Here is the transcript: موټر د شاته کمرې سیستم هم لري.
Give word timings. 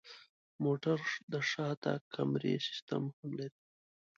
موټر 0.63 0.99
د 1.31 1.33
شاته 1.51 1.93
کمرې 2.15 2.53
سیستم 2.67 3.03
هم 3.15 3.29
لري. 3.39 3.57